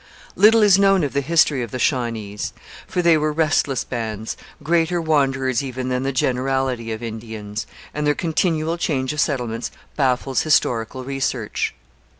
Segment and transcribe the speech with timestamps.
[0.35, 2.53] Little is known of the history of the Shawnees,
[2.87, 8.15] for they were restless bands, greater wanderers even than the generality of Indians, and their
[8.15, 11.75] continual change of settlement baffles historical research.